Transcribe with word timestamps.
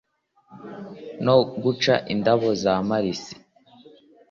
no 1.25 1.35
guca 1.63 1.95
indabo 2.13 2.47
z’amalisi. 2.61 3.33